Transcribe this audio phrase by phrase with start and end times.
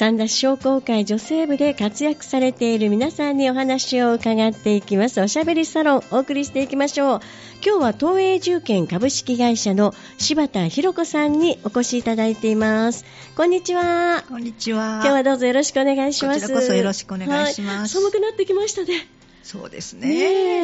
[0.00, 5.20] 三田市商工会女性部で活躍されている皆さんにお話を伺っていきます。
[5.20, 7.20] おしゃべりサロンお送りしていきましょう。
[7.62, 13.04] 今日は東映重建株式会社の柴田博子さんにお越しいただいています。
[13.36, 14.24] こんにちは。
[14.26, 15.02] こんにちは。
[15.02, 16.40] 今日はどうぞよろしくお願いします。
[16.40, 17.98] こちらこそよろしくお願いします。
[17.98, 18.04] はい。
[18.04, 20.08] 寒くなってきましたねそうですね。
[20.08, 20.14] ね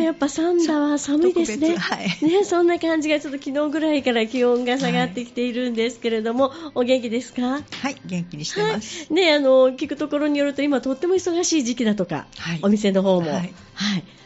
[0.00, 1.76] えやっぱサンダは寒いですね。
[1.76, 2.24] はい。
[2.24, 7.42] ねそんな感じがちょっと昨日ぐらいから気温が下がってきているんですけれども、お元気ですか？
[7.42, 9.12] はい、元気にしてます。
[9.12, 12.60] ねあの聞くところによると今とっても忙しい時期だとか、はい。
[12.62, 13.48] お店の方も、ははい。
[13.48, 13.54] い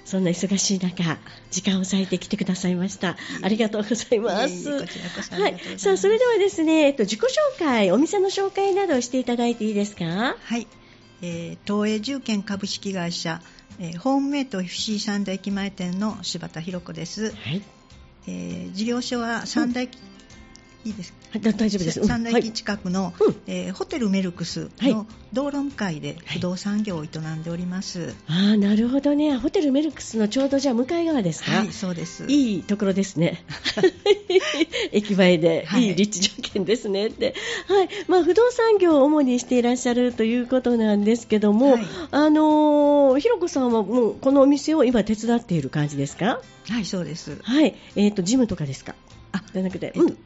[0.05, 1.19] そんな忙しい中
[1.53, 3.17] 時間を割いて来てくださいました。
[3.43, 4.69] ありがとうございます。
[4.71, 5.79] はい。
[5.79, 10.37] さあそれではですね、えっと、自己紹介お店の紹介などをしていただいていいですか？
[10.41, 10.67] はい、
[11.23, 13.41] えー東映重建株式会社、
[13.81, 17.33] えーホームメイト FC 三田駅前店の柴田博子です。
[17.33, 17.63] はい
[18.27, 19.99] えー事業所は三田駅、
[20.85, 21.19] いいですか？
[21.33, 28.15] はいだ大丈夫です三田駅はい近くの、うんえーホテルメルクスはいの道路向かいで不動産業を営んでおります。
[28.27, 32.25] ああなるほどねホテルメルクスのちょうどじゃあ向かい側ですか、はい、そうです。
[32.29, 33.45] いいところですね。
[34.93, 37.35] 駅前で、はいいい立地条件ですねって。
[37.69, 37.89] はい。
[38.09, 46.41] まあ、不動産業を主にしていらっしゃるということなんですけども、はいあのーひろこさんはもうこのお店を今手伝っている感じですか？
[46.69, 47.39] はい、そうです。
[47.43, 47.75] はい。
[47.97, 48.95] えっ、と、ジムとかですか？
[49.33, 50.19] あじゃなくて、えっとうん。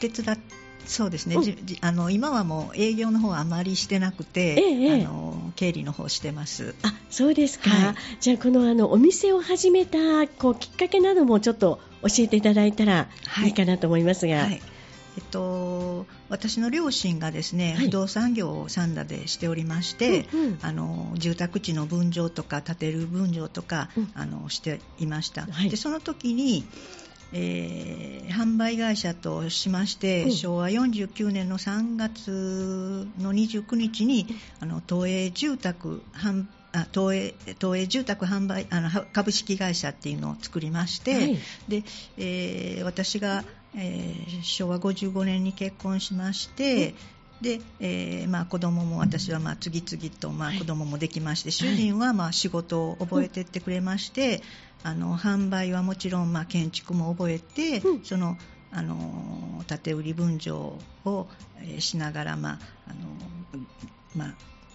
[0.00, 0.38] 手伝っ
[0.86, 1.56] そうですね、うん。
[1.82, 5.04] あの今はもう営業の方はあまりしてなくて、ええええ。
[5.04, 6.74] あの経理の方してます。
[6.82, 7.70] あ、そうですか。
[7.70, 7.94] はい。
[8.20, 13.48] じゃあ、このあの、お店を始めた、こう、きっかけなどもちょっと教えていただいたらはい。
[13.48, 14.36] いいかなと思いますが。
[14.36, 14.60] はい。
[15.16, 17.86] えっと、私の両親がですね、はい。
[17.86, 20.58] 不動産業を三田でしておりまして、うんうん。
[20.62, 24.10] あの住宅地の分譲とか建てる分譲とか、うん。
[24.14, 25.68] あのしていました、はい。
[25.68, 26.64] でその時に、
[27.32, 30.32] えー販売会社としまして、うん。
[30.32, 34.26] 昭和49年の3月の29日に、
[34.60, 41.38] あの東映住宅販あ東映東映住宅販売あのは株式会社っていうのを作りまして、はい。
[41.68, 41.84] で
[42.16, 46.94] えー私が、えー昭和55年に結婚しまして、
[47.40, 50.58] でえーまあ、子供も私はまあ次々とまあはい。
[50.58, 54.42] 子供もできまして、主人はまあ仕事を覚えてってくれまして、
[54.82, 58.04] あの販売はもちろんまあ建築も覚えて、うん。
[58.04, 58.36] その
[58.72, 61.28] あの建て売り分譲を、
[61.58, 62.58] えーしながら、まあ
[62.88, 62.98] あの
[64.14, 64.34] まあ、し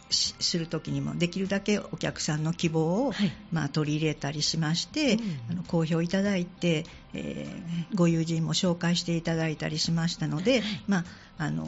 [0.10, 3.32] するときにもできるだけお客さんの希望を、はい。
[3.52, 5.22] まあ、取り入れたりしまして、うん。
[5.52, 11.06] あの好評いただいて、えーご友人も紹介していただいたりしましたので、まあ、
[11.38, 11.68] あの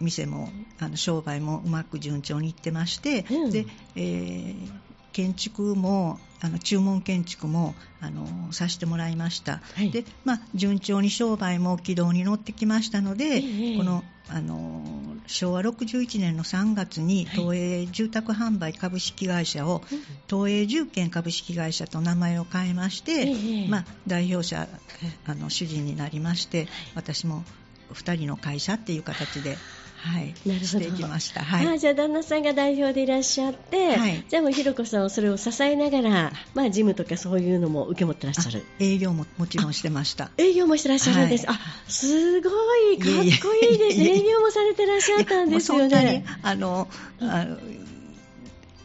[0.00, 3.50] 店もあの商売もうまく順調にいってまして、うん。
[3.50, 4.85] でえー
[5.16, 9.90] 建築もあの注文建築もあのさせてもらいました、はい。
[9.90, 14.82] でまあ、順調に商売も軌道に乗ってきましたので、ええこのあの
[15.26, 17.36] 昭和61年の3月にはい。
[17.36, 20.00] 東映住宅販売株式会社をうん。
[20.28, 24.68] 東映住建株式会社と名前を変えまして、ええまあ、代表者
[25.24, 27.42] あの主人になりまして私も
[27.94, 29.56] 2人の会社っていう形で、
[30.06, 30.66] はい、なるほど。
[30.66, 31.42] していきました。
[31.42, 31.66] はい。
[31.66, 34.24] ああじゃあ旦那さんが代表でいらっしゃって、はい。
[34.28, 38.64] じゃあもうひろこさんはそれを支えながら、まあ、ジムとかそういうのも受け持ってらっしゃる。
[38.64, 40.30] あ営業ももちろんしてました。
[40.38, 41.56] 営業もしてらっしゃるんです、はい。
[41.56, 42.50] あすご
[42.92, 43.20] いかっこ
[43.54, 44.00] いいです。
[44.00, 46.24] 営業もされてらっしゃったんですよね。
[46.42, 46.88] あの
[47.20, 47.56] あの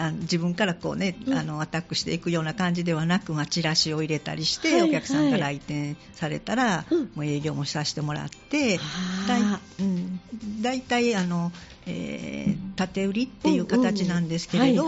[0.01, 1.33] あの自分からこうね、うん。
[1.33, 6.99] あのアタックしていくような感じではなく、まあ、チラシを入れたりして、はいお客さんが来店されたら、うん。
[7.15, 8.79] もう営業もさせてもらって、
[9.27, 10.19] だいあうん、
[10.61, 11.51] 大体あの、
[11.85, 14.87] えー建て売りっていう形なんですけれど、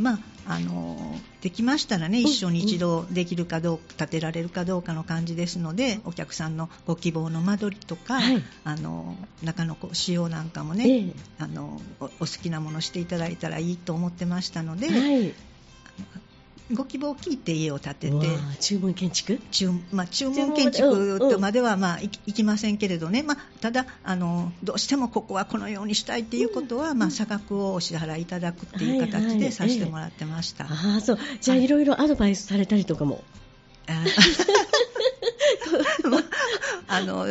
[0.00, 8.42] まああのできましたらね、ん一緒に一度できるかどうか、建てられるかどうかの感じですので、お客さんのご希望の間取りとか、はい。
[8.64, 11.12] あの中のこう仕様なんかもね、ええ。
[11.38, 15.34] あのおお好きなものしていただいたらいいと思ってましたので、はい
[16.74, 18.16] ご希望を聞いて家を建てて。
[18.60, 19.40] 注文建築？
[19.50, 29.10] 注,、まあ、注注文文建築とまでは、まあ、いきませんけれどね、まあ、ただあのどうしてもここはこのようにしたいっていうことは、まあ、差額をお支払いいただくっていうはいはい。
[29.10, 30.64] 形でさせてもらってました。
[30.64, 31.18] ああそう。
[31.40, 31.64] じゃあはい。
[31.64, 33.22] いろいろアドバイスされたりとかも、
[33.86, 34.04] あ
[36.88, 37.26] あの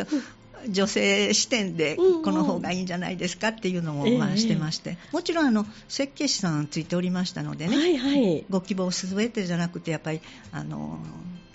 [0.70, 4.18] 女性視点でこの方がいいんじゃないですかっていうのもええ。
[4.18, 8.46] まあしてまして、もちろんあの設計士さんついておりましたのでね、はいはい。
[8.50, 10.22] ご希望すべてじゃなくてやっぱり
[10.52, 11.00] あの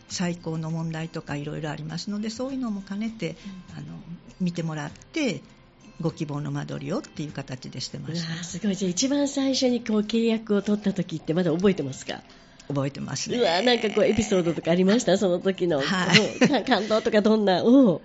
[0.09, 3.37] 最高の問題とかいろいろありますのでそういうのも兼ねて、
[3.77, 3.87] あの
[4.41, 5.41] 見てもらって
[6.01, 8.41] ご希望の間取りをっていう形でしてました。
[8.41, 8.77] あすごい。
[8.77, 12.21] じゃあ一番最初にこう契約を取った時ってまだ覚えてますか？
[12.69, 13.39] 覚えてますね。
[13.39, 15.19] うわなんかこうエピソードとかありました？
[15.19, 16.65] その時の、はい。
[16.65, 17.63] 感動とかどんな？
[17.63, 17.93] う。
[17.95, 18.01] ん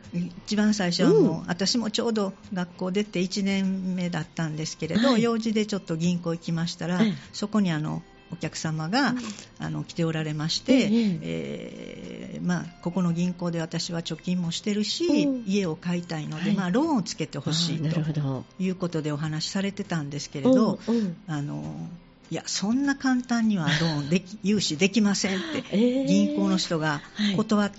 [0.45, 1.47] 一番最初はもう、うん。
[1.47, 5.23] 私もちょうど学校出て1年目だったんですけれど、はい。
[5.23, 9.17] 用事でちょっと銀行行きましたら、ええそこにあのお客様が、うん。
[9.59, 10.89] あの来ておられまして、ええ
[11.21, 15.43] えーまあ、ここの銀行で私は貯金もしてるし、うん。
[15.47, 16.55] 家を買いたいので、はい。
[16.55, 18.43] まあ、ローンをつけてほしいとど。
[18.59, 21.15] いうことでお話しされてたんですけれど、うんうん。
[21.27, 21.87] あの
[22.29, 26.05] いやそんな簡単にはローンでき融資できませんって、 えー。
[26.05, 27.01] 銀行の人が
[27.35, 27.71] 断っ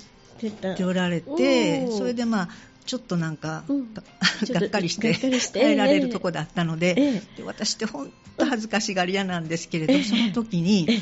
[0.76, 1.98] ておられて、おー。
[1.98, 2.48] それでまあ
[2.86, 3.92] ちょっとなんか、うん。
[3.92, 5.14] がっかりして
[5.52, 7.22] 帰 られるとこだったので,、ええ。
[7.36, 10.02] で私って本当恥ずかしがり屋なんですけれど、ええ。
[10.04, 11.00] その時に、ええ。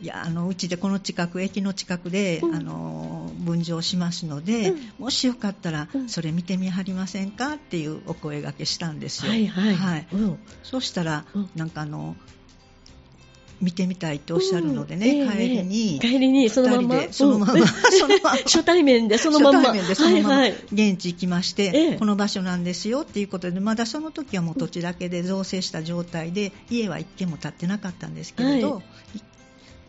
[0.00, 2.54] いやあのうちでこの近く駅の近くで、うん。
[2.54, 4.92] あの分譲しますので、うん。
[4.98, 6.08] もしよかったら、うん。
[6.10, 9.30] それ見てみはりませんかっていうお声掛けしたんですよ。
[9.30, 10.08] はいはい、はい。
[10.12, 10.38] うん。
[10.62, 11.50] そしたら、うん。
[11.54, 12.16] なんかあの
[13.62, 16.96] 見てみたいとおっしゃるのでね、うんええ帰りに、帰りにそのまんま。
[16.96, 17.52] 二人でそのまま。
[17.54, 17.66] うん。
[17.66, 18.30] そのまま。
[18.44, 19.60] 初対面でそのまんま。
[19.60, 20.28] 初対面でそのまま。
[20.36, 20.64] はいはい。
[20.72, 21.96] 現地行きまして、ええ。
[21.96, 28.82] この場所なんですよっていうことでまだその時はもう土地だけで造成した状態で家は一軒も建ってなかったんですけれど、はい。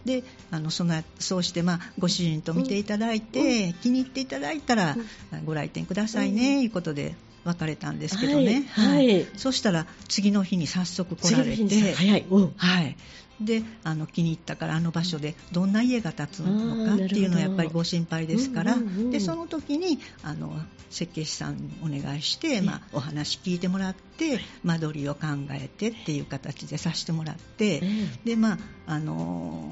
[0.06, 4.98] であのそのそうして、まあ、ご主人と見ていただいて、気に入っていただいたら、
[5.46, 6.64] ご来店くださいね、うん。
[6.64, 7.16] いうことで
[7.46, 9.28] 別れたんですけどね、はいはい。
[9.38, 11.94] そしたら次の日に早速来られて。
[11.94, 12.96] はい、
[13.42, 20.54] であの気に入ったからあの場所でどんな家が建つのかっていうのはやっぱりご心配ですから、うんうんうんでその時にあの
[20.90, 25.22] 設計士さんにお願いして、まあ、お話聞いてもらって間取りを考
[25.52, 27.82] えてっていう形でさせてもらって、え
[28.26, 28.58] でまあ
[28.88, 29.72] あの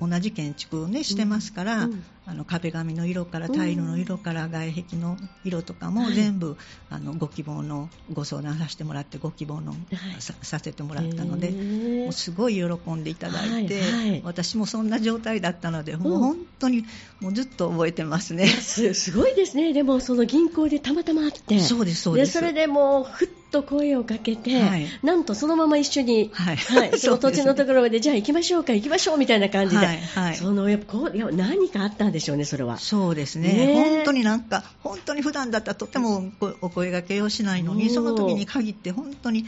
[0.00, 6.14] 同じ建築をねしてますから、うんあの壁紙の色からタイルの色から外壁の色とかもはい。
[6.14, 6.56] 全部、
[6.90, 9.80] あのご希望のご相談させてもらってご希望の、はい。
[10.20, 13.80] ささせてもらったので、もうすごい喜んでいただいて、
[14.24, 16.00] 私もそんな状態だったので、ん。
[16.00, 16.84] もう本当に
[17.20, 18.48] もうずっと覚えてますね。
[18.48, 22.32] すすごいですね、でもその銀行でたまたま会って、そうですそうです。
[22.32, 24.86] それでもうふっと声をかけて、はい。
[25.02, 26.58] なんとそのまま一緒に、はい。
[26.98, 30.36] その土地のところまで、じゃあ行きましょうか、行きましょうみたいな感じで、はいはい。
[30.36, 32.78] そのやっぱこういや何かあったんでしょうね、それは。
[32.78, 33.52] そうですね。
[33.52, 33.70] ね。
[33.70, 36.30] え本当になんか、本当に普段だったらとても
[36.60, 39.46] お声掛けをしないのに、その時に限って本当に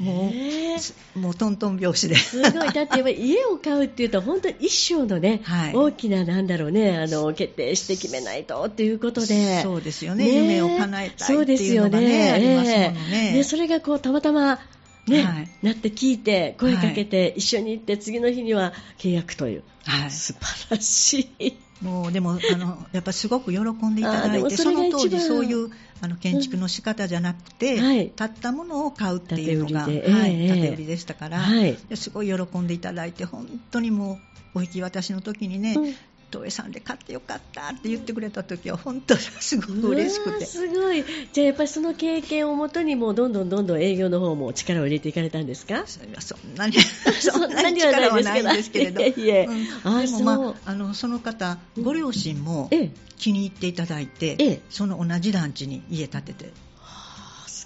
[0.00, 2.14] もう、すもうトントン拍子で。
[2.14, 5.74] すごい、だって家を買うっていうと、本当に一生のね、はい。
[5.74, 10.24] 大きな、なんだろうね、あの決定して決めないとっていうことで、そうですよね。
[10.24, 10.34] ね。
[10.36, 12.30] 夢を叶えたいそうっていうのがねね。
[12.30, 13.30] ありますものえね。
[13.32, 14.58] えでそれがこうたまたま、
[15.06, 15.48] ねはい。
[15.62, 20.10] なって聞いて、声かけて、一緒に行って、次の日には契約という、はい。
[20.10, 21.56] 素晴らしい。
[21.82, 25.70] もうでもあのやっぱりすごく喜んでいただいてその当時そういう
[26.02, 28.10] あの建築の仕方じゃなくて、うんはい。
[28.10, 30.20] 買ったものを買うっていうのが建て売りで。
[30.20, 30.48] はいええ。
[30.48, 31.76] 建て売りでしたから、はい。
[31.88, 34.18] ですごい喜んでいただいて本当にも
[34.54, 35.94] うお引き渡しの時にね、うん
[36.30, 40.46] 東映さんで買ってよかったって言ってくれた時は本当にすごく嬉しくて。
[40.46, 41.04] すごい。
[41.32, 45.84] じゃあやっぱりその経験をもとに、もうどんどんどんどん営業の方も力を入れていかれたんですか？
[45.86, 46.74] それはそんなに
[47.20, 52.90] そんなに力はないんですけれど、いえいえうんあでもまああのその方ご両親もええ。
[53.18, 56.52] 気に入っていただいて、ええその同じ団地に家建てて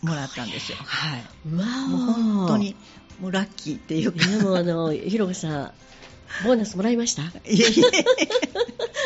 [0.02, 0.78] もらったんですよ。
[0.80, 1.24] はい。
[1.48, 2.74] うわーもう本当に
[3.20, 4.26] もうラッキーっていうか。
[4.26, 5.72] でもあの、ひろこさん、
[6.42, 7.22] ボーナスもらいました？
[7.22, 7.64] いえいえ。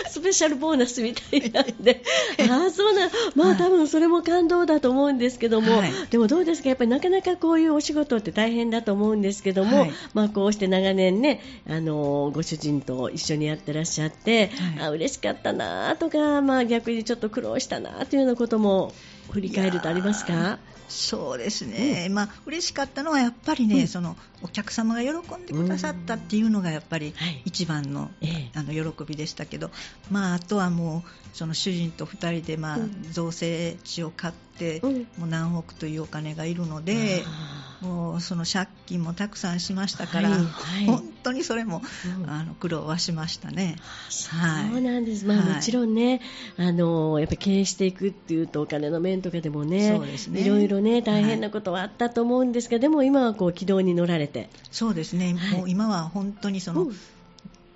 [0.08, 2.02] スペシャルボーナスみたいなんで、
[2.50, 5.92] ああ、そうなん、まあ、はい多分それも感動だと思うんですけども、はい。
[6.10, 9.92] でもどうですか、やっぱりなかなかこういうお仕事って大変だと思うんですけども、はい。
[10.14, 14.48] まあ、こうして長年ね、あのご主人と一緒にやってらっしゃって、
[14.78, 14.86] はい。
[14.86, 18.92] あ嬉しかったなとか、まあ、逆にちょっと苦労したなというようなことも
[19.32, 20.58] 振り返るとありますか？
[20.88, 23.88] そうですね、まあ嬉しかったのはやっぱりね、うん。
[23.88, 27.42] そのお客様が喜んでくださったっていうのがやっぱりはい。
[27.44, 28.58] 一番の,、ええ。
[28.58, 29.70] あの喜びでしたけど、
[30.10, 33.12] まあ、あとはもうその主人と2人で、まあうん。
[33.12, 34.47] 造成地を買って、
[34.82, 35.06] うん。
[35.18, 37.24] もう何億というお金がいるので。
[37.26, 40.86] あもうその借金もたくさんしましたから、はいはい。
[40.86, 41.82] 本当にそれも、
[42.18, 42.30] うん。
[42.30, 43.76] あの苦労はしましたね。
[44.08, 45.54] ーそうなんです、まあ、はい。
[45.54, 46.20] もちろんね、
[46.56, 50.40] あのやっぱり経営していくっていうと、お金の面とかでもね、そうですね。
[50.40, 55.58] いろいろね、大変なことはあったと思うんですが、でも今はこう軌道に乗られて、そうですね、はい。
[55.58, 56.96] もう今は本当にその、うん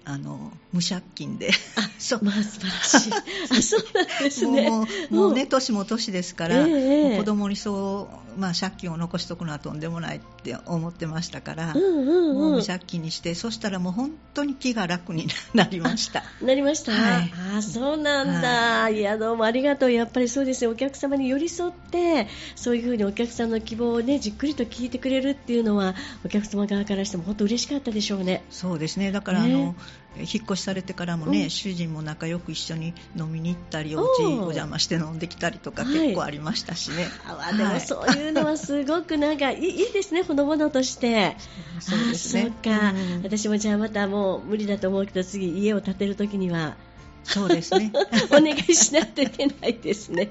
[0.05, 1.51] あの無借金で、
[1.99, 2.25] そう。
[2.25, 3.13] まあ素晴らしい、
[3.59, 4.69] あそうなんですね。
[4.69, 7.09] もうもうね、年も年ですから、ええ。
[7.11, 12.37] もう子供にそう、まあ、借金を残しとくのはとんでもないって思ってましたから、うんうんうん。
[12.37, 16.23] もう無借金にして、そしたらもう本当に気が楽になりました。
[16.43, 17.33] なりました、はい。
[17.57, 28.45] あそうなんだ、い、やどうもありがとう、やっぱりそうですね、お客様に寄り添って、そういうふうにお客さんの希望をね、じっくりと聞いてくれるっていうのは、お客様側からしても本当嬉しかったでしょうね。
[28.51, 29.13] そうですね。
[29.13, 29.53] だからあね。
[29.53, 29.75] の、
[30.17, 31.51] 引っ越しされてからもね、うん。
[31.51, 35.93] 主人も仲良く一緒に飲みに行ったりお家お邪魔して飲んできたりとかはい。
[35.93, 41.37] 結構ありましたしね、あでもそういうのはすごくなんかいいいいですね、ほのぼのとして。
[41.81, 42.43] そうですね。
[42.43, 43.23] あそうか、うん。
[43.23, 46.77] 私もじゃあまたもう無理だと思うけど次家を建てるときには
[47.25, 47.93] そうですね
[48.31, 50.31] お願いしないといけないですね。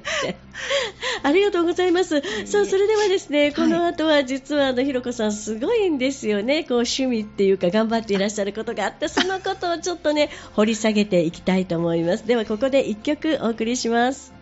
[1.23, 2.21] ありがとうございます。
[2.45, 6.63] さあ、それではですね、この後は実はあの、ひろこさんすごいんですよね。
[6.63, 12.27] こう、趣味っていうか頑張っていらっしゃることがあって、そのことをちょっとね、掘り下げていきたいと思います。
[12.27, 14.40] では、ここで一曲お送りします。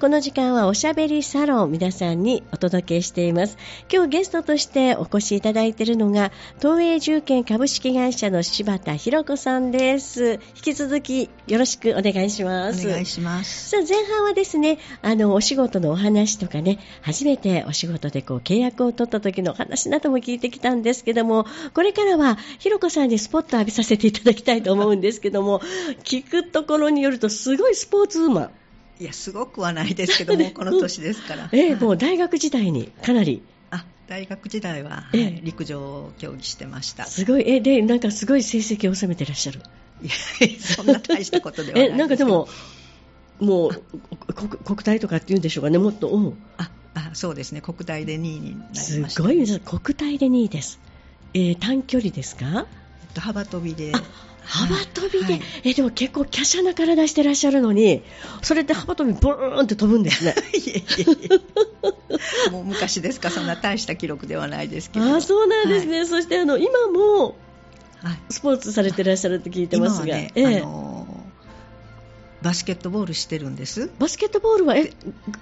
[0.00, 3.58] この時間はおしゃべりサロン皆さんにお届けしています。
[3.92, 10.34] 今日ゲストとしてお越しいただいているのが東映重建株式会社の柴田博子さんです。
[10.54, 12.86] 引き続きよろしくお願いします。
[12.86, 13.70] お願いします。
[13.70, 25.60] さあ前半はですね、あのお仕事のお話とかね、初めてお仕事でこう契約を取った時のお話なども聞いてきたんですけども、これからはひろこさんにスポット浴びさせていただきたいと思うんですけども、
[26.04, 28.50] 聞くところによるとすごいスポーツウーマン。
[29.00, 31.48] いや、すごくはないですけども、 この年ですから。
[31.52, 37.04] ええはいもう大学時代にかなりあ大学時代は、はええい陸上を競技してました。
[37.04, 39.60] すごい、え、で、なんかすごい成績を収めてらっしゃる。
[40.02, 40.10] いや
[40.60, 42.48] そんな大したことではないえ、なんかでも、
[43.40, 43.82] もう
[44.34, 49.22] 国国体とかっていうんでしょうかね、もっと、うん、ああそうですね、国体で2位になりすました。
[49.22, 50.78] ごいです、国体で2位です。
[51.34, 52.66] えー短距離ですか？
[53.02, 53.92] えっと幅跳びで。
[54.50, 55.42] あ幅跳びで、はい。
[55.64, 58.02] えでも結構華奢な体してらっしゃるのに、
[58.42, 60.34] それで幅跳びブーンって飛ぶんですね。
[60.54, 61.06] いえいえい
[62.46, 62.50] え。
[62.50, 65.16] もう昔ですか、そんな大した記録ではないですけど。
[65.16, 67.36] あそうなんですね、そしてあの今も
[68.02, 68.18] はい。
[68.30, 70.56] スポーツされてらっしゃるって聞いてますが、ね、ええ。
[70.58, 71.26] あの
[72.40, 73.90] バスケットボールしてるんです。
[73.98, 74.92] バスケットボールはえ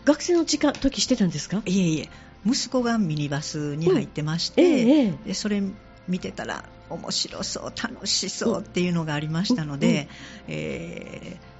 [0.06, 1.62] 学生の時間時してたんですか？
[1.66, 2.08] いえいえ、
[2.46, 5.12] 息子がミニバスに入ってましえて、ええ。
[5.26, 5.62] でそれ
[6.08, 10.08] 見てたら面白そう、楽しそうっていうのがありましたので、
[10.48, 11.56] えー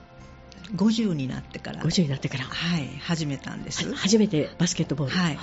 [0.75, 3.89] 50になってから、50になってから、はい、始めたんです。
[3.89, 5.17] は初めてバスケットボール。
[5.17, 5.39] はい、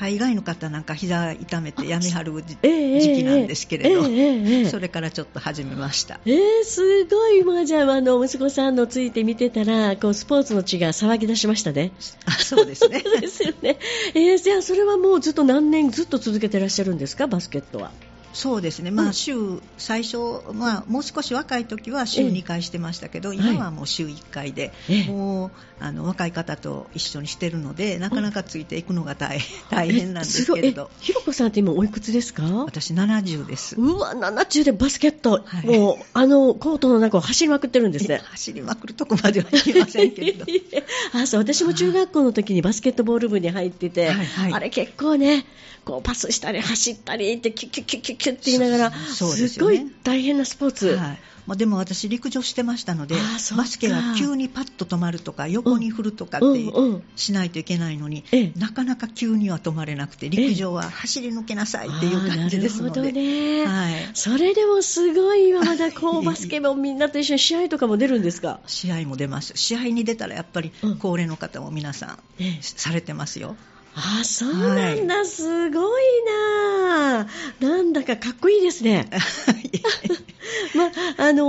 [0.00, 6.20] 大概の方なんか膝痛めてやめはる時期なんですけれど、ええええええそれからちょっと始めました。
[6.24, 11.92] えー、すごい、まあ、じゃあ、あの、息子さんのついて見てたら、こう、スポーツの血が騒ぎ出しましたね。
[12.24, 13.02] あそうですね。
[13.20, 13.78] ですよね。
[14.14, 17.90] えー、じゃあ、それはもうずっと何年ずっと続けてらっしゃるんですか、バスケットは？
[18.32, 19.34] そうですね、うんまあ、週、
[19.78, 20.16] 最初、
[20.52, 22.28] まあ、もう少し若い時は週ええ。
[22.28, 25.04] 2回してましたけど、はい今はもう週1回で、ええ。
[25.04, 30.90] もうあの若い方と一緒にしてるので、なかなかついていくのが大大変なんですけれど。
[31.00, 32.42] え、ひろこさんって今おいくつですか？
[32.64, 33.76] 私、70です。
[33.76, 35.66] うわ、70でバスケット、はい。
[35.66, 38.20] もう、あの、コートの中を走りまくってるんですね。
[38.30, 40.46] 走りまくるとこまではいきませんけれど。
[41.12, 44.52] あそう私も中学校の時にバスケットボール部に入ってて、はいはい。
[44.52, 45.44] あれ結構ね、
[45.84, 50.96] こうパスしたり走ったりってキュッキュッキュッキュッキュッって言いながら、すごい大変なスポーツ。
[50.96, 51.18] はい。
[51.44, 53.16] まあ、でも私、陸上してましたので
[53.56, 56.72] バスケは急にパッと止まるとか横に振るとかって
[57.16, 58.52] しないといけないのに、ええ。
[58.56, 63.10] なかなか急には止まれなくて陸上は走り抜けなさいっていう感じですので。
[63.10, 63.66] ね。
[63.66, 63.94] はい。
[64.14, 68.60] それでもすごいわ、まだこうバスケもみんなと一緒に試合とかも出るんですか？
[68.68, 69.52] 試合も出ます。
[69.56, 70.96] 試合に出たらやっぱりうん。
[70.98, 72.58] 高齢の方も皆さんええ。
[72.62, 73.56] されてますよ、
[73.94, 77.26] あーそうなんだ、すごいな。
[77.60, 79.08] なんだかかっこいいですね。
[80.74, 80.90] まあ
[81.28, 81.44] あの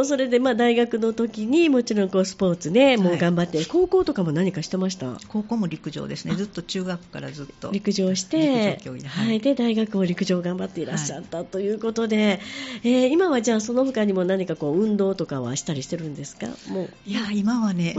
[0.00, 5.18] ーそれでまあ大学の時にもちろんこうスポーツね、もう頑張って、高校とかも何かしてました？
[5.28, 6.34] 高校も陸上ですね。
[6.34, 7.70] ずっと中学からずっと。
[7.72, 9.36] 陸上して陸上競技でははい。
[9.36, 12.40] いで大学も陸上頑張っていらっしゃったということで、
[12.82, 16.48] えー今はじゃあその他にも何かこう運動とかはしたりしてるんですか？
[16.68, 16.90] もう。
[17.06, 17.94] いや今はね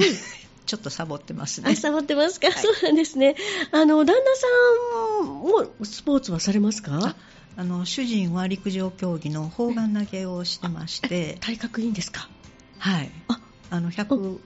[0.70, 1.72] ちょっとサボってますね。
[1.72, 3.36] あ、サボってますか、そうなんですね。
[3.72, 4.48] あの、旦那さ
[5.24, 7.00] んもスポーツはされますか？
[7.04, 7.16] あ
[7.58, 11.38] あの主人は陸上競技の砲丸投げをしてまして。
[11.42, 12.30] 体格いいんですか？
[12.78, 13.10] はい。
[13.30, 13.40] あ
[13.72, 14.38] あの178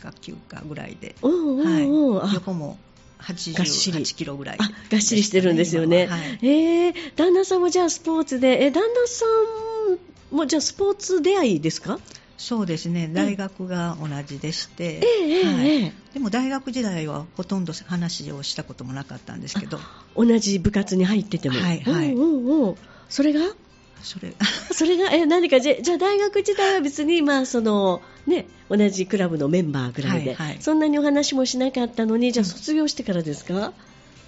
[0.00, 2.20] か9かぐらいで、うんうんうん。
[2.20, 2.34] はい、あ。
[2.34, 2.78] 横も
[3.18, 3.56] がっしり。
[3.56, 6.04] 88キロぐらいあ、がっしりしてるんですよね。
[6.04, 6.38] 今ははい。
[6.42, 9.24] えー、旦那さんもじゃあスポーツで、え、旦那さ
[10.32, 11.98] んもじゃあスポーツ出会いですか？
[12.36, 13.08] そうですね。
[13.12, 15.68] 大学が同じでして、ええええはい。
[15.68, 15.92] ええ。
[16.14, 19.78] でも大学時代はほとんど話をしたこともなかったんですけど。
[20.16, 21.58] 同じ部活に入ってても。
[21.58, 22.12] はいはい。
[22.12, 22.76] うんうんうん。
[23.08, 23.40] それが？
[24.02, 24.34] それ。
[24.72, 30.58] それが、え、何か、じゃじゃあ大学時代は別に、まあ、その、ね、同じクラブのメンバーぐらいで、はいはい。
[30.60, 33.72] そんなにお話もしなかったのに、じゃあ卒業してからですか、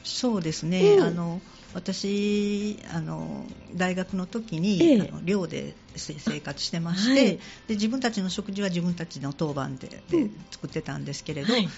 [0.05, 1.03] そうですね、うん。
[1.03, 1.41] あの
[1.75, 5.01] 私あの大学の時に、ええ。
[5.03, 7.39] あの寮でせ生活してまして、はい。
[7.67, 10.47] で自分たちの食事は自分たちの当番ででうん。
[10.51, 11.69] 作ってたんですけれど、はい。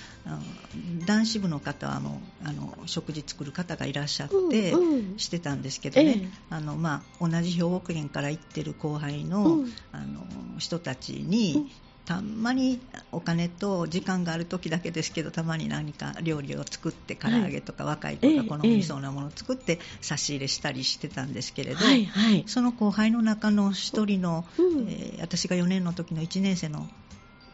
[1.07, 5.19] 男子部の方はもうあの食事作る方がいらっしゃって、うんうん。
[5.19, 6.29] してたんですけどね、ええ。
[6.51, 9.73] あのまあ、同じ兵庫県から行ってる後輩の,、うん。
[9.93, 10.27] あの
[10.59, 11.71] 人たちに、うん
[12.07, 22.45] たまにお金と時間がある時だけですけどたまに何か料理を作って唐揚げとか若い子が好みそうなものを作って差し入れしたりしてたんですけれど、はいはい。
[22.47, 26.89] その後輩の中の一人の、うんえー私が4年の時の1年生の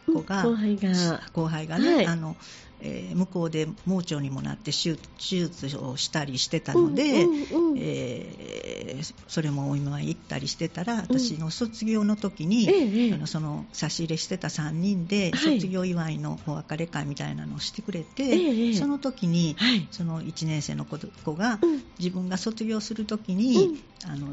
[0.05, 1.21] 子が、後輩が。
[1.33, 2.35] 後輩がね、はいあの
[2.85, 13.13] えー向こうで盲腸にもなって手手術をしたりしてたので、うんうんうんえーそれもお見舞い行ったりしてたら私の卒業の時に、ええええ。
[13.13, 15.55] あのその差し入れしてた3人ではい。
[15.59, 18.73] 卒業祝いのお別れ会みたいなのをしてくれて、ええええ。
[18.73, 19.87] その時にはい。
[19.91, 21.83] その1年生の子子がうん。
[21.99, 24.27] 自分が卒業する時に、あの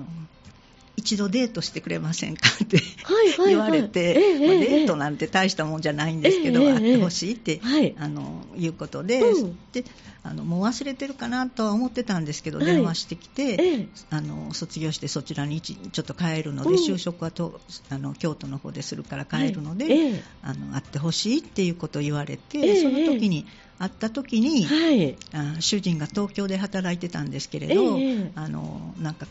[1.01, 3.49] 一度デートしてくれませんかってはいはいはい。
[3.49, 4.61] 言われて、ええまあええ。
[4.61, 7.95] デートなんて大したもんじゃないんですけど、ええええ会ってほしいって、はい。
[7.99, 9.59] あのいうことで,、うん。
[9.73, 9.85] で
[10.23, 12.67] あのもう忘れてるかなとは思ってたんですけど、はい。
[12.67, 13.89] 電話してきて、ええ。
[14.11, 16.77] あの卒業してそちらに一ちょっと帰るので、うん。
[16.77, 20.23] 就職はとあの京都の方でするから帰るので、はいええ。
[20.43, 23.47] あの会ってほしいっていうことを言われて、ええその時に
[23.79, 25.17] 会った時に、はい。
[25.33, 28.33] あ主人が東京で働いてたんですけれど、ええ。
[28.35, 29.27] あのなんか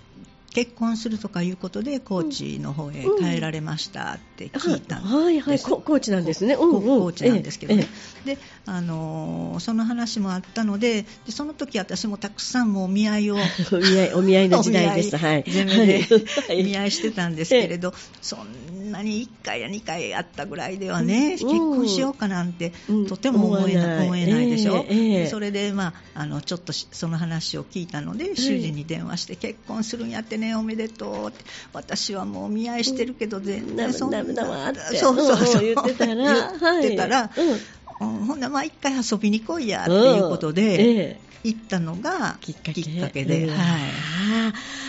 [0.53, 6.57] 結婚するとかいうことで高知の方へ帰られましたって聞いたんです、はいはい、こコーチなんですね。
[6.57, 6.99] こうんうん。
[6.99, 7.87] 高知なんですけどね、
[8.25, 8.35] え。
[8.35, 8.37] で
[8.69, 13.41] あのーその話もあったのででその時私もたくさんもうお見合いをえ
[13.75, 15.15] お見合い、お見合いの時代です。
[15.15, 15.43] お見合はい。
[15.47, 16.07] 全面で
[16.47, 16.63] はい。
[16.63, 21.49] 見合いしてたんですけれど、そんなに1回や2回あったぐらいではね、うん。
[21.49, 23.07] 結婚しようかなんて、うん。
[23.07, 25.27] とても思えな思えないでしょ、ええええ。
[25.27, 34.97] それで、まあ、あのちょっとしその話を聞いたので、主人に電話して、結婚するんやってね、おめでとうって、私はもうお見合いしてるけど、全然そんな、ダメだわって。
[34.97, 35.63] そうそうそう。
[35.63, 36.53] うん言ってたら。
[36.61, 37.41] 言ってたら、はい。
[37.41, 37.59] うんうん
[38.05, 41.29] ほんならまあ一回遊びに来いやっていうことで、ええ。
[41.43, 42.81] 行ったのがきっかけ。
[43.25, 43.55] で、うん。
[43.55, 43.87] は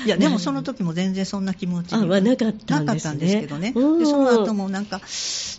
[0.03, 0.07] い。
[0.07, 3.99] いやでもその時も全然そんな気持ちはなかったんですけどね、うん。
[3.99, 5.01] でその後もなんか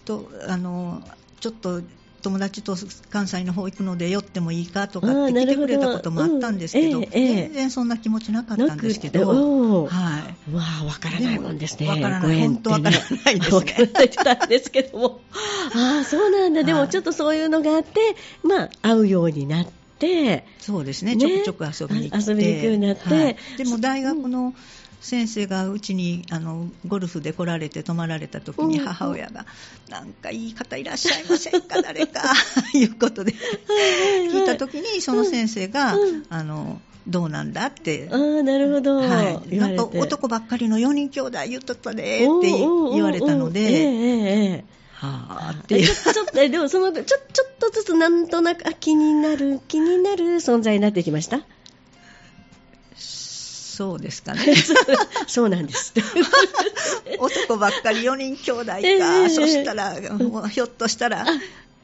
[0.06, 1.02] とあの
[1.40, 1.82] ちょっと
[2.22, 2.76] 友達と
[3.10, 7.36] 関西の方行くので寄ってもいいかとかって来てくれたこともあったんですけど、うんええええ。
[7.44, 10.56] 全然そんな気持ちなかったんですけど、うんはい。
[10.56, 11.88] わあ、わからないもんですね。
[11.88, 15.22] わからない本当 わからないですねわからないって言ったんですけども。
[15.76, 16.64] ああ、そうなんだ。
[16.64, 16.82] ではい。
[16.84, 18.00] もちょっとそういうのがあって、
[18.44, 19.68] まあ、会うようになっ
[20.00, 21.16] て、そうですね。
[21.16, 22.32] ねちょくちょく遊びに行って。
[22.32, 23.04] あ遊びに行くようになって。
[23.04, 23.36] はい。
[23.58, 24.54] でも大学の
[25.02, 28.86] 先生がうちにあのゴルフで来られて泊まられた時にうん。
[28.86, 29.46] 母親が、
[29.90, 32.22] なんかいい方いらっしゃいませんか誰か
[32.74, 36.26] いうことで聞いた時にその先生が、うん。
[36.30, 38.98] あのどうなんだってああ、なるほど。
[38.98, 42.52] はい、なんか男ばっかりの4人兄弟言っとったでって
[42.94, 47.18] 言われたので、ええはあちょちょっと、でもその、ちょ、ちょっ
[47.58, 51.42] とずつなんとなく、あ、気になる、気になる存在になってきました？
[53.72, 54.54] そうですかね。
[55.28, 55.94] そうなんです。
[57.18, 59.30] 男ばっかり4人兄弟か、ええ。
[59.30, 61.26] そしたら、もうひょっとしたら、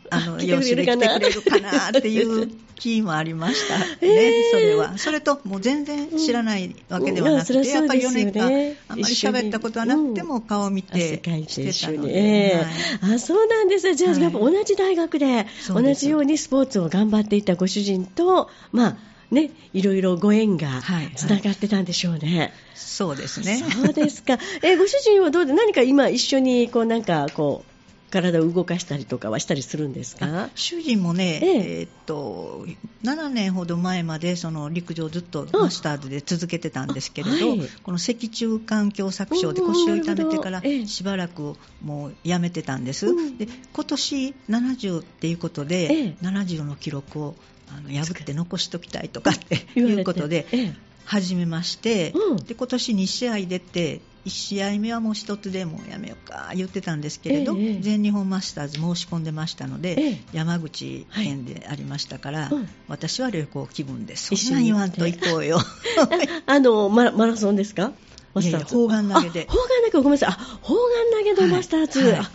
[0.09, 4.51] あの、養子で来てくれるかなっていう気もありましたね、ええ。
[4.51, 4.97] それは。
[4.97, 11.85] それと、もう全然知らないわけではなくて、うんいややっぱり4そりゃ年間、あんまり喋ったことはなくても、顔を見汗てして。
[11.85, 12.65] たので、えはい。
[13.11, 13.87] えあ、そうなんです。
[13.87, 13.93] よ。
[13.93, 14.21] じゃあ、はい。
[14.21, 18.97] やっぱ同じ大学で、同じようにスポーツを頑張っていたご主人と、まあ、
[19.31, 21.15] ね、いろいろご縁がはいはい。
[21.15, 22.53] つながってたんでしょうね。
[22.75, 23.57] そうですね。
[23.57, 24.37] そうですか。
[24.61, 27.71] え、ご主人はどうで、何か今一緒に、こう、なんか、こう、
[28.09, 30.49] 体を動かしたりとかはしたりするんですか？
[30.55, 31.79] 主人もね、ええ。
[31.81, 32.65] えーっと
[33.03, 37.69] 7年ほど前までその陸上ずっとマスターズで続けてたんですけれど、あはい。
[37.83, 43.37] この脊柱管狭窄症で腰を痛めてからしばらくもうやめてたんです、うん。
[43.37, 46.15] で今年70っていうことで、ええ。
[46.21, 47.35] 70の記録を
[47.69, 50.73] あの破って残しときたいとかって いうことでええ。
[51.05, 52.37] 始めまして、うん。
[52.37, 60.21] で今年2試合出て1試合目はもう1つでもうやめようか言ってたんですけれど、ええ全日本マスターズ申し込んでましたので、ええ。
[60.33, 64.33] 山口県でありましたから、うん私は旅行気分です。
[64.33, 64.99] 一そん緒に行って。
[64.99, 65.59] な言わんと行こうよ。
[66.45, 67.93] あの、マラマラソンですか？
[68.33, 68.75] マスターズ。
[68.75, 69.47] 砲丸投げで。
[69.49, 70.29] あ砲丸投げ、ごめんなさい。
[70.31, 71.99] あ、砲丸投げのマスターズ。
[72.01, 72.11] はい。
[72.11, 72.19] はい。
[72.21, 72.31] あ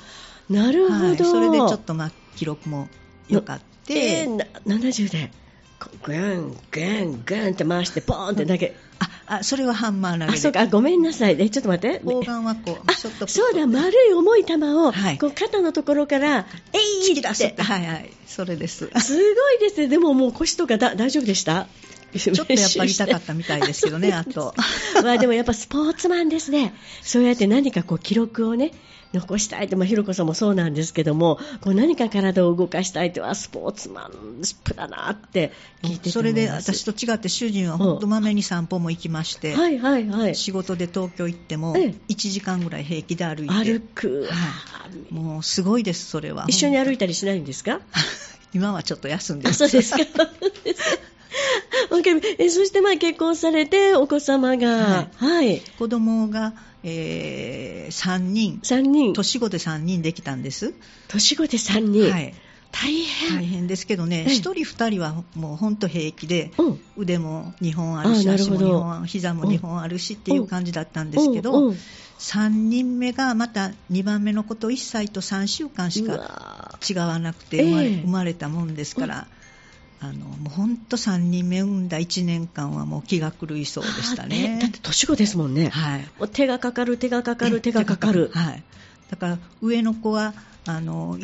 [0.49, 1.05] なるほど。
[1.09, 2.89] はい、それでちょっとまあ記録も
[3.29, 5.31] 良かって、えー、な70で、
[5.81, 8.75] こぐん、ぐん、ぐんって回して、ポーンって投げ。
[8.99, 10.39] ああそれはハンマー投あ、げで。
[10.39, 11.37] そうか、あごめんなさい。
[11.39, 12.01] え、ちょっと待って。
[12.05, 15.19] 砲丸はこうあそうだ、丸い重い球を、はい。
[15.19, 17.63] こう肩のところから、えい突き出すって。
[17.63, 18.11] はいはい。
[18.27, 18.89] それです。
[19.01, 19.89] すごいですね。
[19.89, 21.67] でももう腰とかだ大丈夫でした？
[22.19, 24.55] ちょっとやっぱり痛かったみたいですけどね、あと。
[25.03, 26.75] まあでもやっぱスポーツマンですね。
[27.03, 28.73] そうやって何かこう記録をね、
[29.13, 41.95] 残したいって、まあ、ひろこさんもそうなんですけども、こう何か体を動かしたいっては、スポーツマンシップだなって聞いててそれで私と違って主人は本当まめに散歩も行きまして、はいはいはい、仕事で東京行っても1
[42.31, 43.55] 時間ぐらい平気で歩いて。
[43.55, 46.47] 歩く、はい、もうすごいですそれは。
[46.49, 47.81] 一緒に歩いたりしないんですか？
[48.55, 49.99] 今はちょっと休んでますそうですか
[52.39, 58.61] えそしてまあ結婚されてお子様が、はい、はい、子供がえー、3人。
[58.63, 59.13] 3人。
[59.13, 60.75] 年子で3人できたんです。
[61.09, 62.11] 年子で3人。
[62.11, 62.35] はい。
[62.73, 63.37] 大変。
[63.37, 71.75] 大変ですけどね、1人、2人はもう本当平気で、うん、腕も2本あるし、足も2本、膝も2本あるしっていう感じだったんですけど、
[72.19, 79.27] 3人目がまた2番目の子と1歳と3週間しか違わなくて生まれ,、生まれたもんですから。
[80.03, 84.59] あのもう本当3人目産んだ1年間はもう気が狂いそうでしたね。
[84.61, 85.69] だって年子ですもんね。
[85.69, 86.01] はい。
[86.19, 88.31] もう手がかかる手がかかる手がかかる。
[88.35, 88.63] はい。
[89.11, 90.35] だから上の子は
[90.67, 91.19] あの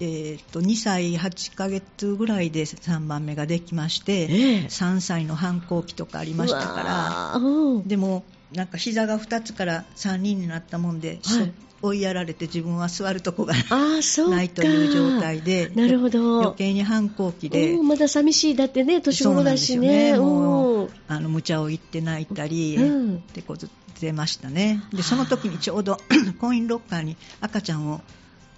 [0.00, 16.40] えー、と2歳8ヶ月ぐらいで3番目ができまして、えー、3歳の反抗期とかありましたからでもなんか膝が2つから3人になったもんで、はい、追いやられて自分は座るとこがないという状態でなるほど。
[16.40, 18.56] 余計に反抗期でまだ寂しい。
[18.56, 20.12] だってね年頃だしね。
[20.12, 20.18] ね。
[20.18, 23.66] もうあの無茶を言って泣いたり、うん、ってこと
[24.00, 24.82] 出ましたね。
[24.92, 25.98] でその時にちょうど
[26.40, 28.00] コインロッカーに赤ちゃんを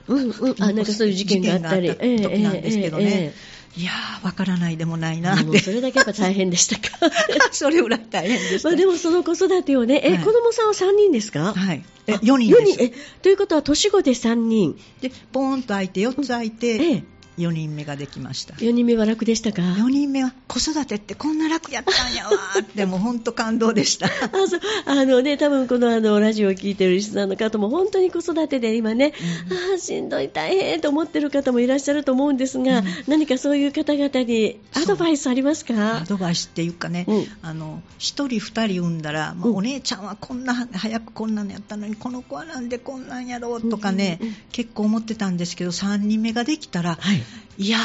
[0.09, 5.59] うんうん、あなんかそういう事件があったり時なんですけどね、えーえーえー、いやー、わからないでもないなって。
[5.61, 6.99] それだけやっぱ大変でしたか？
[7.53, 8.69] それぐらい大変でした。
[8.69, 11.53] まあ、でもその子育てをね、え、はい、子供さんは3人ですか？
[11.55, 11.85] はい。
[12.07, 12.63] え、4人です。
[12.63, 12.85] 4人。
[12.85, 14.77] え、ということは年子で3人。
[15.01, 17.05] で、ポーンと空いて、4つ空いて、ええ
[17.41, 18.55] 4人目ができました。
[18.55, 24.07] 4人目は楽でしたか？4人目は子育てってこんな楽やったんやわってもう本当感動でした。
[24.33, 24.61] あそう。
[24.87, 29.13] あのね多分このあのラジオを聞いてるリスナーの方も本当に子育てで今ね、
[29.51, 35.99] うん、あしんどい大変と思ってる方もいらっしゃると思うんですが、うん、何かそういう方々にアドバイスありますか？
[35.99, 44.19] アドバイスっていうかね、うん、あの1人2人産んだら、もうお姉ちゃんはこんな早くこんなのやったのにこの子はなんでこんなんやろうとかね、
[44.53, 47.23] 結構思ってたんですけど3人目ができたら、はい、
[47.59, 47.79] いや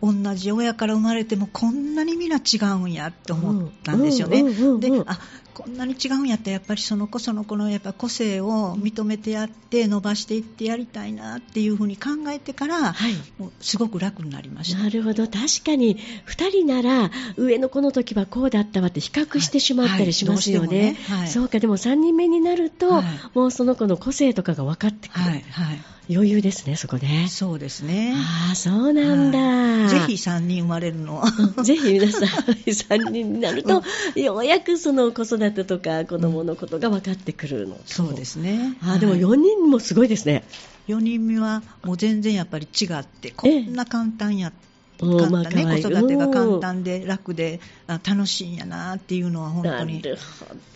[0.00, 4.42] ー、同じ親から生まれてもこんなに皆違うんやって思ったんですよね。
[4.42, 5.18] であ
[5.54, 14.82] こんなに違うんやったらやっぱりその子その子のやっぱ個性を認めてやって伸ばしていってやりたいなっていうふうに考えてから、はい、もうすごく楽になりました。
[14.82, 15.26] なるほど。
[15.26, 20.66] 確かに2人なら上の子の時はこうだったわって比較してしまったりしますよね。
[20.68, 20.76] はい。
[20.76, 20.98] はいね。
[21.08, 21.58] はい、そうか。
[21.58, 23.02] でも3人目になると、
[23.34, 25.24] もうその子の個性とかが分かってくる。
[25.24, 25.32] はい。
[25.50, 25.94] はい。
[26.10, 27.28] 余裕ですね、そこで。
[27.28, 28.14] そうですね。
[28.14, 29.88] ああ、そうなんだ。
[29.88, 31.24] ぜひ3人生まれるの。
[31.64, 33.82] ぜひ皆さん、3人になると、
[34.14, 38.76] ようやくその子育てとか子供のことが分かってくるの、うん、そうですね。
[38.82, 40.44] あでも4人もすごいですね。
[40.88, 44.64] 4人目はもう全然やっぱり違って、こんな簡単やって。
[44.96, 50.02] 簡単ね、子育てが簡単で楽で楽しいんやなっていうのは本当に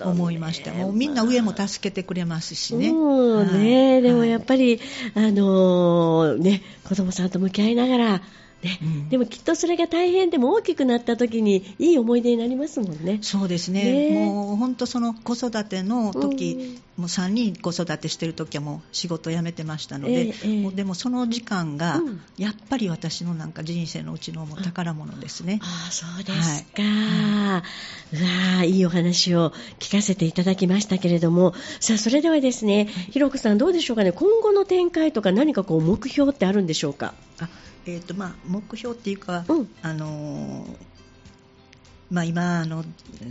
[0.00, 2.90] 思いました、ね、もうみんな上も助けてくれますしね。
[2.90, 4.80] うね、でもやっぱり、
[5.14, 8.22] あのー、ね、子供さんと向き合いながら
[8.62, 13.18] ね、うん、でもきっとそれが大変でも大きくなった時にいい思い出になりますもんね。
[13.22, 14.10] そうですね。
[14.10, 22.00] ねもう本当その子育ての時、うん、もう3人子育てしてる時はもう仕事辞めてましたので、えー、もうでもその時間が
[22.36, 25.60] やっぱり私のなんか人生のうちのも宝物ですね。
[25.62, 26.82] ああそうですか。
[26.82, 27.62] は
[28.12, 34.10] い、うわいいお話を聞かせていただきましたけれども、さあそれではですね、ひろこさんどうでしょうかね。
[34.10, 37.14] 今後の展開とか何かこう目標ってあるんでしょうか？
[37.40, 37.48] あ
[37.88, 40.66] えーとまあ、目標っていうか、うん、あの
[42.10, 42.84] まあ、今あの、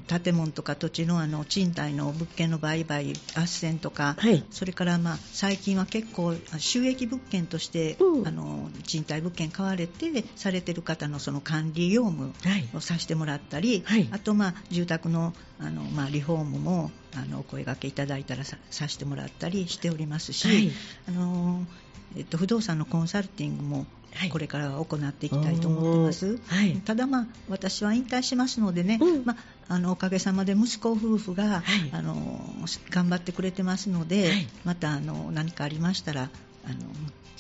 [0.08, 12.34] 建物とか土地のあの賃貸の物件の売買、斡旋とか、はい、それからまあ最近は結構、収益物件として、うん、あの賃貸物件買われてされてる方のその管理業務
[12.76, 20.72] をさせてもらったり、はい、あと、まあ、住宅のあの、まあ、リフォームもあのお声がけいただいたらささせてもらったりしておりますし、はい、
[21.10, 21.66] あの
[22.16, 23.86] えっと、不動産のコンサルティングも
[24.32, 29.38] これからは行っていきたいと思ってます、はい、ただ、まあ、私は引退しますのでね、うん、まあ、
[29.70, 32.40] あのおかげさまで息子夫婦が、はい、あの
[32.90, 36.30] 頑張ってくれてますので、はい、またあの何かありましたら
[36.66, 36.76] あの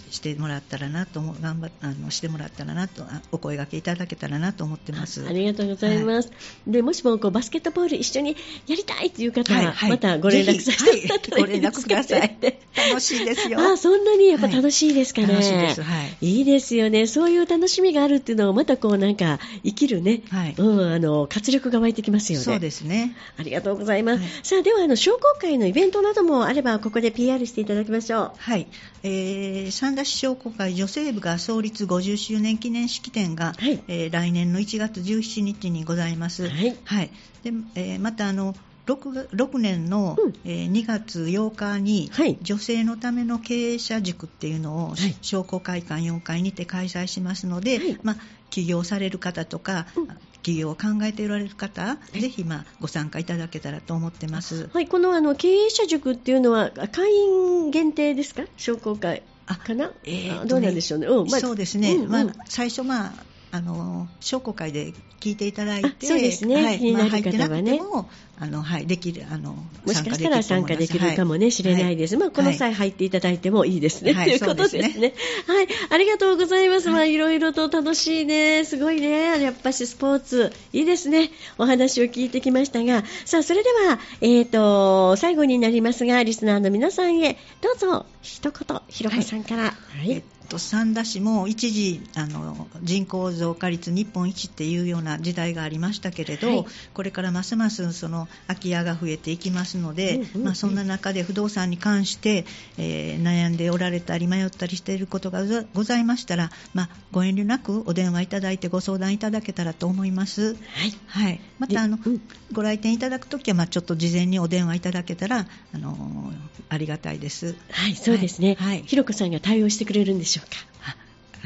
[0.09, 5.25] してもらったらなと頑張あのしてもらったらなとお声がけいただけたらなと思ってます。
[5.27, 6.35] ありがとうございます、は
[6.67, 8.35] い、でもしもこうバスケットボール一緒に
[8.67, 12.37] やりたいという方は、はいはい、またご連絡させて いただいて、ご連絡ください
[12.77, 13.59] 楽しいですよ。
[13.59, 15.27] あ、そんなにやっぱ楽しいですかね。
[15.27, 15.81] 楽しいです。
[15.81, 16.17] はい。
[16.21, 17.07] いいですよね。
[17.07, 20.55] そういう楽しみがあるっていうのをまたこうなんか生きるね、はい。
[20.57, 22.45] うん、あの、活力が湧いてきますよね。
[22.45, 23.15] そうですね。
[23.37, 24.19] ありがとうございます。
[24.21, 28.31] はい、さあ、ではあの、商工会のイベントなどもあれば、ここで PR していただきましょう。
[28.37, 28.67] はい。
[29.03, 36.49] えー、三田市商工会女性部が創立50周年記念式典が、はい、えー、来年の1月17日にございます。
[36.49, 36.75] はい。
[36.83, 37.09] はい。
[37.43, 38.55] で、えー、またあの、
[38.87, 48.15] 6, 6年の、うん、えー、2月8日に、はい、女性のための経営者塾っていうのを、はい、商工会館4階にて開催しますので、はい、まあ、
[48.49, 50.07] 起業される方とか、うん、
[50.41, 54.69] 起業を考えておられる方、ぜひ、まあ、ご参加いただけたらと思ってます。
[54.73, 58.43] はい、このあの経営者塾っていうのは会員限定ですか？
[58.55, 59.23] 商工会
[59.55, 61.29] かな、えー、ね、どうなんでしょうね、うん。
[61.29, 63.13] まあ、そうですね、うんうん、まあ、最初、まあ、
[63.51, 68.05] あの商工会で聞いていただいて、そうですね、はい、気になる方はね、まあ、
[68.39, 69.55] あのはい、できるあの
[69.85, 74.89] もしかしたら参加できるかもね、しれないです、はい、まあ、この際入っていただいてもいいですね、はい、ということですね。
[74.91, 75.13] すね
[75.47, 76.89] はい、ありがとうございます。
[76.89, 81.31] まあ、いろいろと楽しいね、すごいね、やっぱしスポーツ、いいですね。
[81.57, 89.63] お話を聞いてきましたが、さあ、それでは、えっ、ー、と、最後になりますが、リスナーの皆さんへ、どうぞ、一言、ひろこさんから。
[89.63, 102.45] はい、はいと三田市も一時あの人口増加率日本一っていうような時代がありましたけれど、はい、これからますますその空き家が増えていきますので、うんうんうん、まあ、そんな中で不動産に関して、
[102.77, 110.53] えー、悩んでおられたり迷ったりしていることがございましたら、まあ、ご遠慮なくお電話いただいてご相談いただけたらと思います。
[110.53, 110.55] は
[110.85, 112.21] い、はい、またあの、うん、
[112.53, 116.31] ご来店いただくときは、まあ、ちょっと事前にお電話いただけたらあの
[116.69, 117.55] ありがたいです。
[117.71, 118.55] はい、そうですね。
[118.59, 120.57] はい、ひろこさんが対応してくれるんでしょうか。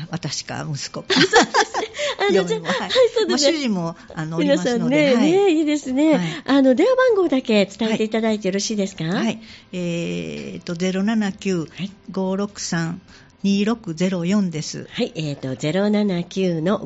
[0.09, 1.13] 私か息子か。
[1.21, 1.35] そうです
[1.81, 1.87] ね。
[2.19, 3.53] あの、じゃはい、そうですね。
[3.53, 9.03] 主人も、あの、皆さんね、はい、ね、いいですね、はい、あの、電話番号だけ伝えていただいてよろしいですか？
[9.03, 9.39] はい。
[9.73, 12.95] えー、と、079-563、
[13.43, 14.87] 2604です。
[14.91, 16.79] はい、えっ、ー、と、079の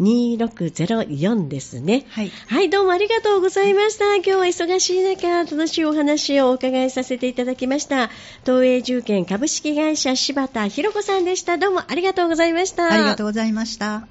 [0.00, 2.06] 563-2604ですね。
[2.08, 2.30] はい。
[2.46, 4.14] はい、どうもありがとうございました。
[4.16, 8.10] 今日は忙しい中、楽しいお話をお伺いさせていただきました。
[8.44, 11.58] 東映重建株式会社柴田博子さんでした。
[11.58, 12.92] どうもありがとうございました。
[12.92, 14.06] ありがとうございました。